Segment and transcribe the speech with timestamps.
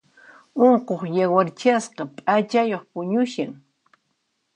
[0.67, 3.51] Unquq yawarchasqa p'achayuq puñushan.